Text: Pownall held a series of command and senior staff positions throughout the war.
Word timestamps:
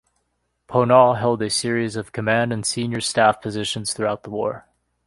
Pownall 0.67 1.19
held 1.19 1.43
a 1.43 1.49
series 1.51 1.95
of 1.95 2.11
command 2.11 2.51
and 2.51 2.65
senior 2.65 3.01
staff 3.01 3.39
positions 3.39 3.93
throughout 3.93 4.23
the 4.23 4.31
war. 4.31 4.65